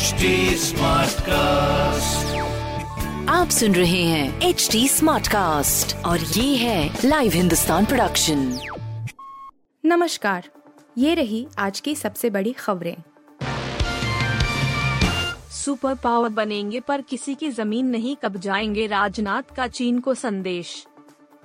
HD 0.00 0.26
Smartcast. 0.56 2.26
आप 3.28 3.48
सुन 3.50 3.74
रहे 3.74 4.04
हैं 4.04 4.40
एच 4.40 4.68
डी 4.72 4.88
स्मार्ट 4.88 5.28
कास्ट 5.28 5.96
और 5.96 6.20
ये 6.20 6.56
है 6.56 6.98
लाइव 7.04 7.32
हिंदुस्तान 7.32 7.84
प्रोडक्शन 7.84 8.60
नमस्कार 9.84 10.48
ये 10.98 11.14
रही 11.14 11.46
आज 11.58 11.80
की 11.80 11.94
सबसे 11.94 12.30
बड़ी 12.30 12.52
खबरें। 12.52 12.96
सुपर 15.50 15.94
पावर 15.94 16.28
बनेंगे 16.28 16.80
पर 16.80 17.00
किसी 17.00 17.34
की 17.34 17.50
ज़मीन 17.50 17.86
नहीं 17.86 18.16
कब 18.16 18.36
जाएँगे 18.36 18.86
राजनाथ 18.86 19.54
का 19.56 19.66
चीन 19.66 20.00
को 20.00 20.14
संदेश? 20.14 20.86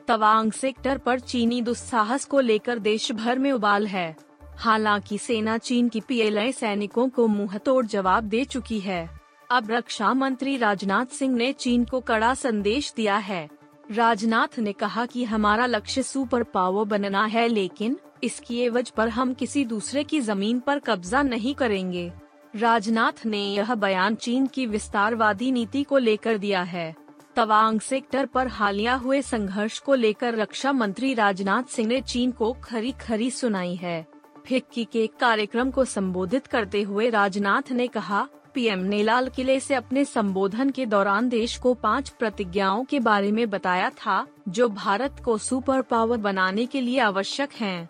तवांग 0.08 0.52
सेक्टर 0.52 0.98
पर 0.98 1.20
चीनी 1.20 1.62
दुस्साहस 1.62 2.26
को 2.26 2.40
लेकर 2.40 2.80
देश 2.80 3.12
भर 3.12 3.40
में 3.40 3.52
उबाल 3.52 3.88
है। 3.88 4.25
हालाँकि 4.58 5.18
सेना 5.18 5.58
चीन 5.58 5.90
की 5.90 6.02
पीएलआई 6.02 6.52
सैनिकों 6.52 7.10
को 7.10 7.28
मुँह 7.28 7.58
तोड़ 7.58 7.86
जवाब 7.86 8.24
दे 8.24 8.44
चुकी 8.44 8.80
है। 8.80 9.10
अब 9.52 9.72
रक्षा 9.72 10.14
मंत्री 10.14 10.58
राजनाथ 10.58 11.06
सिंह 11.06 11.36
ने 11.36 11.54
चीन 11.54 11.86
को 11.86 12.00
कड़ा 12.00 12.34
संदेश 12.34 12.94
दिया 12.98 13.18
है। 13.18 13.50
राजनाथ 13.92 14.60
ने 14.60 14.74
कहा 14.74 15.06
कि 15.06 15.24
हमारा 15.24 15.66
लक्ष्य 15.66 16.04
सुपर 16.04 16.44
पावर 16.44 16.86
बनना 16.86 17.26
है, 17.26 17.48
लेकिन 17.48 17.98
इसकी 18.24 18.60
एवज 18.60 18.90
पर 18.90 19.10
हम 19.10 19.34
किसी 19.34 19.66
दूसरे 19.66 20.04
की 20.04 20.22
ज़मीन 20.22 20.60
पर 20.60 20.80
कब्जा 20.80 21.22
नहीं 21.22 21.56
करेंगे। 21.56 22.12
राजनाथ 22.56 23.26
ने 23.26 23.44
यह 23.44 23.76
बयान 23.76 24.16
चीन 24.16 24.48
की 24.48 24.66
विस्तारवादी 24.66 25.52
नीति 25.52 25.84
को 25.84 25.98
लेकर 25.98 26.38
दिया 26.38 26.62
है। 26.62 26.96
तवांग 27.36 27.80
सेक्टर 27.80 28.26
पर 28.26 28.48
हालिया 28.48 28.94
हुए 28.96 29.22
संघर्ष 29.22 29.80
को 29.80 29.96
लेकर 29.96 30.36
रक्षा 30.36 30.72
मंत्री 30.72 31.14
राजनाथ 31.14 31.64
सिंह 31.64 31.88
ने 31.90 32.02
चीन 32.02 32.32
को 32.32 32.54
खरी 32.64 32.92
खरी 32.92 33.32
सुनाई 33.32 33.76
है। 33.76 34.06
फिक्की 34.46 34.84
के 34.86 35.08
कार्यक्रम 35.08 35.72
को 35.72 35.86
संबोधित 35.86 36.48
करते 36.48 36.82
हुए 36.82 37.10
राजनाथ 37.10 37.72
ने 37.72 37.88
कहा, 37.88 38.28
पीएम 38.54 38.80
ने 38.80 39.04
लाल 39.04 39.30
किले 39.30 39.60
से 39.60 39.76
अपने 39.76 40.06
संबोधन 40.06 40.70
के 40.70 40.86
दौरान 40.86 41.30
देश 41.30 41.58
को 41.58 41.74
पाँच 41.74 42.10
प्रतिज्ञाओं 42.10 42.84
के 42.84 43.00
बारे 43.00 43.32
में 43.32 43.50
बताया 43.50 43.90
था, 43.90 44.28
जो 44.48 44.70
भारत 44.70 45.22
को 45.26 45.38
सुपर 45.38 45.82
पावर 45.82 46.18
बनाने 46.18 46.66
के 46.66 46.82
लिए 46.82 47.00
आवश्यक 47.00 47.54
हैं। 47.54 47.90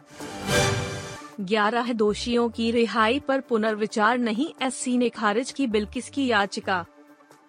ग्यारह 1.41 1.93
दोषियों 1.93 2.49
की 2.49 2.71
रिहाई 2.71 3.19
पर 3.19 3.39
पुनर्विचार 3.39 4.17
नहीं, 4.17 4.49
एससी 4.61 4.97
ने 4.97 5.09
खारिज 5.09 5.51
की 5.51 5.67
बिल्किस 5.67 6.09
की 6.09 6.27
याचिका 6.27 6.85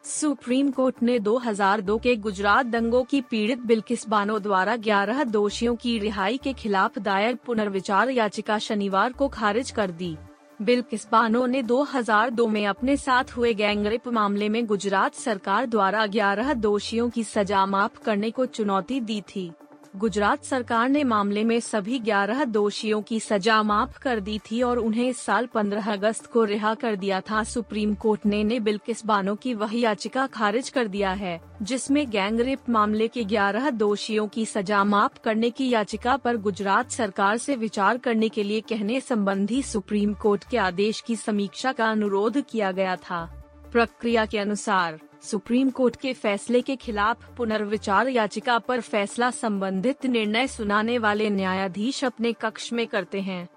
सुप्रीम 0.06 0.70
कोर्ट 0.70 1.02
ने 1.02 1.18
2002 1.18 1.98
के 1.98 2.14
गुजरात 2.16 2.66
दंगों 2.66 3.02
की 3.04 3.20
पीड़ित 3.20 3.58
बिल्किस 3.58 4.08
बानो 4.08 4.38
द्वारा 4.38 4.76
11 4.76 5.24
दोषियों 5.24 5.74
की 5.76 5.98
रिहाई 5.98 6.36
के 6.36 6.52
खिलाफ 6.52 6.98
दायर 6.98 7.34
पुनर्विचार 7.34 8.10
याचिका 8.10 8.58
शनिवार 8.58 9.12
को 9.12 9.28
खारिज 9.28 9.70
कर 9.70 9.90
दी। 9.90 10.16
बिल्किस 10.62 11.08
बानो 11.12 11.46
ने 11.46 11.62
2002 11.62 12.46
में 12.48 12.66
अपने 12.66 12.96
साथ 12.96 13.36
हुए 13.36 13.54
गैंगरेप 13.54 14.08
मामले 14.08 14.48
में 14.48 14.64
गुजरात 14.66 15.14
सरकार 15.14 15.66
द्वारा 15.66 16.06
11 16.06 16.54
दोषियों 16.54 17.10
की 17.10 17.24
सजा 17.24 17.66
माफ़ 17.66 17.98
करने 17.98 18.30
को 18.30 18.46
चुनौती 18.46 19.00
दी 19.00 19.20
थी। 19.20 19.50
गुजरात 19.96 20.44
सरकार 20.44 20.88
ने 20.88 21.04
मामले 21.04 21.44
में 21.44 21.60
सभी 21.60 21.98
11 21.98 22.44
दोषियों 22.44 23.02
की 23.02 23.20
सजा 23.20 23.62
माफ़ 23.62 23.98
कर 23.98 24.20
दी 24.20 24.38
थी 24.38 24.62
और 24.62 24.78
उन्हें 24.78 25.08
इस 25.08 25.18
साल 25.18 25.46
15 25.46 25.88
अगस्त 25.92 26.26
को 26.26 26.44
रिहा 26.44 26.74
कर 26.74 26.96
दिया 26.96 27.20
था। 27.20 27.44
सुप्रीम 27.44 27.94
कोर्ट 27.94 28.26
ने 28.26 28.44
ने 28.44 28.60
बिल्किस 28.60 29.04
बानो 29.06 29.34
की 29.34 29.54
वही 29.54 29.80
याचिका 29.80 30.26
खारिज 30.26 30.68
कर 30.68 30.88
दिया 30.88 31.10
है, 31.10 31.40
जिसमें 31.62 32.10
गैंगरेप 32.10 32.68
मामले 32.68 33.08
के 33.08 33.24
11 33.24 33.70
दोषियों 33.70 34.28
की 34.28 34.46
सजा 34.46 34.84
माफ़ 34.84 35.18
करने 35.24 35.50
की 35.50 35.68
याचिका 35.68 36.16
पर 36.16 36.36
गुजरात 36.36 36.90
सरकार 36.90 37.36
से 37.36 37.56
विचार 37.56 37.98
करने 37.98 38.28
के 38.28 38.42
लिए 38.42 38.60
कहने 38.60 39.00
संबंधी 39.00 39.62
सुप्रीम 39.62 40.14
कोर्ट 40.14 40.44
के 40.50 40.56
आदेश 40.56 41.00
की 41.00 41.16
समीक्षा 41.16 41.72
का 41.72 41.90
अनुरोध 41.90 42.40
किया 42.40 42.72
गया 42.72 42.96
था। 42.96 43.35
प्रक्रिया 43.76 44.24
के 44.26 44.38
अनुसार 44.38 44.98
सुप्रीम 45.22 45.70
कोर्ट 45.70 45.96
के 45.96 46.12
फैसले 46.12 46.60
के 46.60 46.74
खिलाफ 46.76 47.24
पुनर्विचार 47.36 48.08
याचिका 48.08 48.58
पर 48.58 48.80
फैसला 48.80 49.30
संबंधित 49.30 50.06
निर्णय 50.06 50.46
सुनाने 50.46 50.96
वाले 50.98 51.28
न्यायाधीश 51.30 52.02
अपने 52.04 52.32
कक्ष 52.32 52.72
में 52.72 52.86
करते 52.86 53.20
हैं। 53.20 53.48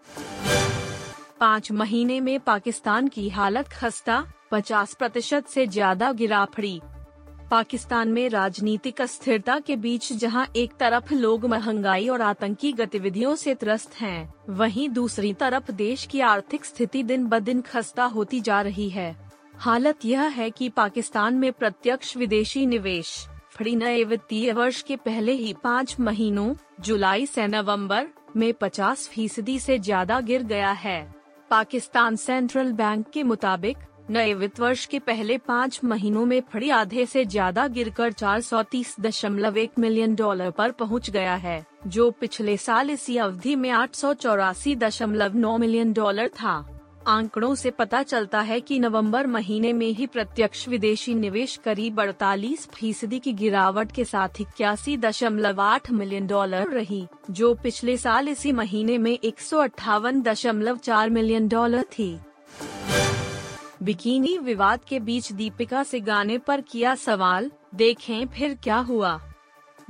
पाँच 1.39 1.71
महीने 1.71 2.19
में 2.21 2.39
पाकिस्तान 2.39 3.07
की 3.07 3.27
हालत 3.29 3.67
खस्ता 3.67 4.23
50 4.51 4.93
प्रतिशत 4.93 5.47
से 5.47 5.65
ज़्यादा 5.67 6.11
गिराफड़ी। 6.11 6.81
पाकिस्तान 7.51 8.09
में 8.09 8.27
राजनीतिक 8.29 9.01
अस्थिरता 9.01 9.59
के 9.59 9.75
बीच 9.77 10.11
जहाँ 10.15 10.45
एक 10.55 10.73
तरफ़ 10.79 11.13
लोग 11.13 11.45
महँगाई 11.45 12.07
और 12.07 12.21
आतंकी 12.21 12.73
गतिविधियों 12.73 13.35
से 13.35 13.55
त्रस्त 13.55 13.95
हैं, 14.01 14.33
वहीं 14.49 14.89
दूसरी 14.89 15.33
तरफ़ 15.35 15.71
देश 15.71 16.05
की 16.05 16.21
आर्थिक 16.25 16.65
स्थिति 16.65 17.03
दिन 17.03 17.25
ब 17.25 17.39
दिन 17.39 17.61
खस्ता 17.61 18.05
होती 18.07 18.41
जा 18.41 18.61
रही 18.61 18.89
है। 18.89 19.28
हालत 19.59 20.05
यह 20.05 20.21
है 20.21 20.49
कि 20.49 20.69
पाकिस्तान 20.69 21.35
में 21.35 21.51
प्रत्यक्ष 21.53 22.15
विदेशी 22.17 22.65
निवेश 22.65 23.09
फड़ी 23.51 23.75
नए 23.75 24.03
वित्तीय 24.03 24.51
वर्ष 24.51 24.81
के 24.81 24.95
पहले 24.95 25.31
ही 25.31 25.53
पाँच 25.53 25.95
महीनों, 25.99 26.53
जुलाई 26.79 27.25
से 27.25 27.47
नवंबर, 27.47 28.07
में 28.35 28.53
50 28.53 29.07
फ़ीसदी 29.07 29.59
से 29.59 29.77
ज़्यादा 29.79 30.19
गिर 30.21 30.43
गया 30.43 30.71
है। 30.71 31.15
पाकिस्तान 31.51 32.15
सेंट्रल 32.15 32.71
बैंक 32.71 33.09
के 33.09 33.23
मुताबिक, 33.23 33.77
नए 34.09 34.33
वित्त 34.33 34.59
वर्ष 34.59 34.85
के 34.85 34.99
पहले 34.99 35.37
पाँच 35.37 35.79
महीनों 35.83 36.25
में 36.25 36.41
फड़ी 36.53 36.69
आधे 36.69 37.05
से 37.05 37.25
ज़्यादा 37.25 37.67
गिरकर 37.67 38.11
चार 38.11 38.41
सौ 38.41 38.63
तीस 38.63 38.95
दशमलव 38.99 39.57
एक 39.57 39.79
मिलियन 39.79 40.15
डॉलर 40.15 40.51
पर 40.51 40.71
पहुँच 40.71 41.09
गया 41.09 41.35
है, 41.35 41.65
जो 41.87 42.11
पिछले 42.11 42.57
साल 42.57 42.89
इसी 42.89 43.17
अवधि 43.17 43.55
में 43.55 43.69
आठ 43.69 43.95
मिलियन 45.57 45.93
डॉलर 45.93 46.27
था। 46.27 46.78
आंकड़ों 47.09 47.53
से 47.55 47.69
पता 47.71 48.01
चलता 48.03 48.39
है 48.41 48.59
कि 48.61 48.77
नवंबर 48.79 49.27
महीने 49.27 49.71
में 49.73 49.87
ही 49.87 50.05
प्रत्यक्ष 50.07 50.67
विदेशी 50.67 51.13
निवेश 51.15 51.55
करीब 51.55 52.01
अड़तालीस 52.01 52.67
फ़ीसदी 52.69 53.19
की 53.19 53.33
गिरावट 53.33 53.91
के 53.91 54.05
साथ 54.05 54.41
इक्यासी 54.41 54.97
दशमलव 54.97 55.61
आठ 55.61 55.89
मिलियन 55.91 56.27
डॉलर 56.27 56.69
रही, 56.69 57.05
जो 57.31 57.53
पिछले 57.53 57.97
साल 57.97 58.29
इसी 58.29 58.51
महीने 58.51 58.97
में 58.97 59.11
एक 59.13 59.39
सौ 59.39 59.59
अट्ठावन 59.59 60.21
दशमलव 60.21 60.77
चार 60.79 61.09
मिलियन 61.09 61.47
डॉलर 61.47 61.85
थी 61.97 62.19
बिकिनी 63.83 64.37
विवाद 64.37 64.79
के 64.89 64.99
बीच 64.99 65.31
दीपिका 65.33 65.83
से 65.83 65.99
गाने 66.01 66.37
पर 66.37 66.61
किया 66.61 66.95
सवाल, 66.97 67.51
देखें 67.75 68.27
फिर 68.27 68.57
क्या 68.63 68.77
हुआ 68.83 69.19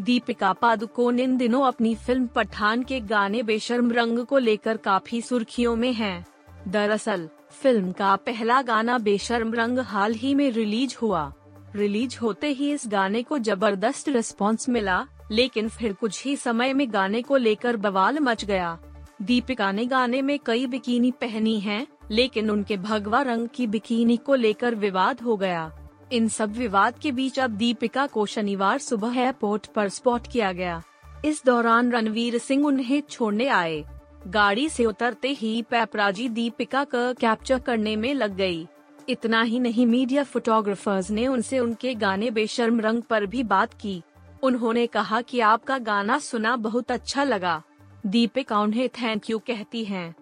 दीपिका 0.01 0.53
पादुकोण 0.53 1.19
इन 1.19 1.37
दिनों 1.37 1.63
अपनी 1.63 1.95
फ़िल्म 1.97 2.27
पठान 2.27 2.83
के 2.83 2.99
गाने 3.03 3.43
बेशर्म 3.43 3.91
रंग 3.91 4.25
को 4.25 4.37
लेकर 4.37 4.77
काफ़ी 4.79 5.21
सुर्खियों 5.21 5.75
में 5.75 5.91
हैं। 5.93 6.25
दरअसल 6.69 7.27
फ़िल्म 7.61 7.91
का 7.91 8.15
पहला 8.15 8.61
गाना 8.61 8.97
बेशर्म 8.97 9.53
रंग 9.53 9.79
हाल 9.79 10.13
ही 10.13 10.33
में 10.35 10.49
रिलीज़ 10.51 10.95
हुआ। 11.01 11.31
रिलीज़ 11.75 12.17
होते 12.17 12.47
ही 12.47 12.71
इस 12.71 12.83
गाने 12.87 13.23
को 13.23 13.37
ज़बरदस्त 13.39 14.09
रिस्पांस 14.09 14.69
मिला 14.69 15.05
लेकिन 15.31 15.69
फिर 15.69 15.93
कुछ 15.93 16.23
ही 16.25 16.35
समय 16.35 16.73
में 16.73 16.93
गाने 16.93 17.21
को 17.21 17.37
लेकर 17.37 17.77
बवाल 17.77 18.19
मच 18.19 18.45
गया। 18.45 18.77
दीपिका 19.21 19.71
ने 19.71 19.85
गाने 19.85 20.21
में 20.21 20.37
कई 20.45 20.65
बिकीनी 20.67 21.11
पहनी 21.11 21.59
हैं, 21.59 21.85
लेकिन 22.11 22.49
उनके 22.49 22.77
भगवा 22.77 23.21
रंग 23.21 23.47
की 23.47 23.67
बिकीनी 23.67 24.17
को 24.17 24.35
लेकर 24.35 24.75
विवाद 24.75 25.21
हो 25.21 25.37
गया। 25.37 25.71
इन 26.11 26.27
सब 26.27 26.51
विवाद 26.51 26.99
के 26.99 27.11
बीच 27.11 27.39
अब 27.39 27.51
दीपिका 27.51 28.05
को 28.07 28.25
शनिवार 28.25 28.77
सुबह 28.77 29.19
एयरपोर्ट 29.19 29.65
पर 29.65 29.89
स्पॉट 29.89 30.27
किया 30.27 30.51
गया। 30.51 30.81
इस 31.25 31.43
दौरान 31.45 31.91
रणवीर 31.91 32.37
सिंह 32.37 32.65
उन्हें 32.65 33.01
छोड़ने 33.09 33.47
आए। 33.47 33.83
गाड़ी 34.27 34.67
से 34.69 34.85
उतरते 34.85 35.27
ही 35.27 35.61
पैपराजी 35.61 36.27
दीपिका 36.29 36.83
का 36.83 37.11
कैप्चर 37.13 37.59
करने 37.59 37.95
में 37.95 38.13
लग 38.13 38.35
गई। 38.35 38.67
इतना 39.09 39.41
ही 39.41 39.59
नहीं, 39.59 39.85
मीडिया 39.85 40.23
फोटोग्राफर्स 40.23 41.09
ने 41.11 41.27
उनसे 41.27 41.59
उनके 41.59 41.93
गाने 41.95 42.31
बेशर्म 42.31 42.79
रंग 42.79 43.01
पर 43.01 43.25
भी 43.25 43.43
बात 43.43 43.73
की 43.73 44.01
उन्होंने 44.43 44.85
कहा 44.87 45.21
कि 45.21 45.39
आपका 45.39 45.77
गाना 45.77 46.17
सुना 46.19 46.55
बहुत 46.55 46.91
अच्छा 46.91 47.23
लगा 47.23 47.61
दीपिका 48.05 48.59
उन्हें 48.59 48.87
थैंक 48.89 49.29
यू 49.29 49.39
कहती 49.39 49.83
हैं। 49.85 50.15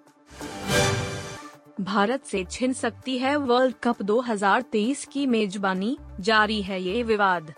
भारत 1.82 2.26
से 2.26 2.44
छिन 2.52 2.74
सकती 2.74 3.18
है 3.18 3.36
वर्ल्ड 3.36 3.76
कप 3.84 4.02
2023 4.02 5.06
की 5.06 5.26
मेजबानी 5.26 5.98
जारी 6.20 6.62
है 6.62 6.82
ये 6.82 7.04
विवाद 7.04 7.54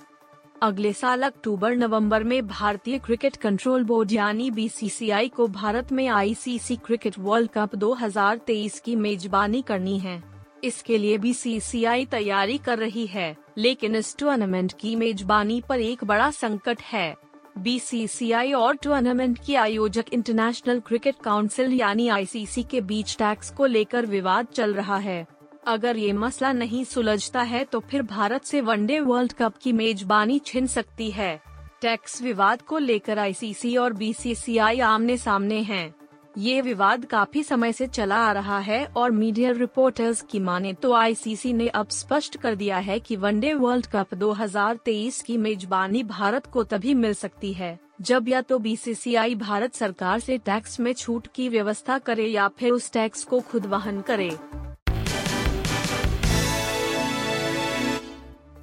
अगले 0.62 0.92
साल 0.94 1.22
अक्टूबर 1.22 1.76
नवंबर 1.76 2.24
में 2.24 2.48
भारतीय 2.48 2.98
क्रिकेट 3.00 3.36
कंट्रोल 3.36 3.84
बोर्ड 3.84 4.12
यानी 4.12 4.50
बीसीसीआई 4.52 5.28
को 5.28 5.48
भारत 5.48 5.92
में 5.92 6.08
आईसीसी 6.08 6.76
क्रिकेट 6.76 7.20
वर्ल्ड 7.20 7.50
कप 7.50 7.76
2023 7.76 8.80
की 8.80 8.96
मेजबानी 8.96 9.62
करनी 9.62 9.98
है। 10.00 10.22
इसके 10.64 10.98
लिए 10.98 11.18
बीसीसीआई 11.18 12.06
तैयारी 12.06 12.58
कर 12.58 12.78
रही 12.78 13.06
है, 13.08 13.36
लेकिन 13.58 13.96
इस 13.96 14.16
टूर्नामेंट 14.18 14.74
की 14.80 14.96
मेजबानी 14.96 15.62
पर 15.62 15.80
एक 15.80 16.04
बड़ा 16.04 16.30
संकट 16.32 16.82
है। 16.82 17.16
बीसीसीआई 17.58 18.52
और 18.54 18.76
टूर्नामेंट 18.76 19.40
की 19.46 19.56
आयोजक 19.56 20.14
इंटरनेशनल 20.14 20.80
क्रिकेट 20.80 21.16
काउंसिल 21.24 21.74
यानी 21.74 22.08
आईसीसी 22.08 22.64
के 22.64 22.82
बीच 22.82 23.18
टैक्स 23.18 23.52
को 23.52 23.66
लेकर 23.66 24.06
विवाद 24.06 24.48
चल 24.54 24.74
रहा 24.74 24.98
है। 24.98 25.26
अगर 25.70 25.98
ये 25.98 26.14
मसला 26.14 26.52
नहीं 26.52 26.84
सुलझता 26.86 27.42
है 27.42 27.64
तो 27.64 27.80
फिर 27.80 28.02
भारत 28.02 28.46
से 28.46 28.62
वनडे 28.62 29.00
वर्ल्ड 29.00 29.34
कप 29.34 29.58
की 29.58 29.74
मेजबानी 29.74 30.40
छिन 30.40 30.68
सकती 30.68 31.10
है 31.12 31.40
टैक्स 31.82 32.22
विवाद 32.22 32.62
को 32.62 32.78
लेकर 32.78 33.20
आईसीसी 33.20 33.76
और 33.78 33.94
बीसीसीआई 33.94 34.80
आमने 34.80 35.18
सामने 35.18 35.60
हैं। 35.62 35.94
ये 36.38 36.62
विवाद 36.62 37.06
काफ़ी 37.06 37.44
समय 37.44 37.72
से 37.74 37.88
चला 37.88 38.16
आ 38.18 38.32
रहा 38.32 38.60
है 38.60 38.86
और 38.98 39.12
मीडिया 39.12 39.52
रिपोर्टर्स 39.52 40.22
की 40.22 40.40
माने 40.40 40.74
तो 40.74 40.94
आईसीसी 40.94 41.54
ने 41.54 41.68
अब 41.68 41.90
स्पष्ट 41.90 42.38
कर 42.38 42.56
दिया 42.56 42.78
है 42.78 43.00
कि 43.00 43.16
वनडे 43.16 43.54
वर्ल्ड 43.54 43.88
कप 43.88 44.14
2023 44.14 45.22
की 45.22 45.38
मेजबानी 45.38 46.04
भारत 46.04 46.46
को 46.46 46.64
तभी 46.64 46.94
मिल 46.94 47.14
सकती 47.14 47.54
है, 47.54 47.78
जब 48.02 48.30
या 48.30 48.42
तो 48.42 48.60
बीसीसीआई 48.60 49.36
भारत 49.36 49.76
सरकार 49.76 50.20
से 50.20 50.38
टैक्स 50.38 50.80
में 50.80 50.94
छूट 50.94 51.28
की 51.36 51.50
व्यवस्था 51.50 51.98
करे 51.98 52.26
या 52.26 52.48
फिर 52.48 52.72
उस 52.72 52.92
टैक्स 52.92 53.24
को 53.24 53.40
खुद 53.40 53.66
वहन 53.66 54.02
करे 54.02 54.32